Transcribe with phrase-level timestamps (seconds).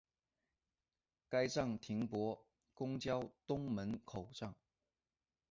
[1.29, 4.55] 该站接驳公交东门口站。